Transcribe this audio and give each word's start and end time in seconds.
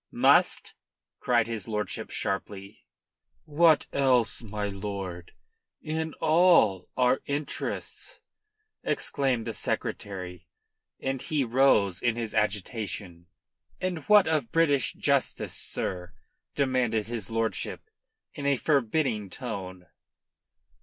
"Must!" 0.11 0.73
cried 1.19 1.45
his 1.45 1.67
lordship 1.67 2.09
sharply. 2.09 2.87
"What 3.45 3.85
else, 3.93 4.41
my 4.41 4.65
lord, 4.67 5.33
in 5.79 6.15
all 6.19 6.89
our 6.97 7.21
interests?" 7.27 8.19
exclaimed 8.83 9.45
the 9.45 9.53
Secretary, 9.53 10.47
and 10.99 11.21
he 11.21 11.43
rose 11.43 12.01
in 12.01 12.15
his 12.15 12.33
agitation. 12.33 13.27
"And 13.79 13.99
what 14.05 14.27
of 14.27 14.51
British 14.51 14.93
justice, 14.93 15.53
sir?" 15.53 16.13
demanded 16.55 17.05
his 17.05 17.29
lordship 17.29 17.83
in 18.33 18.47
a 18.47 18.57
forbidding 18.57 19.29
tone. 19.29 19.85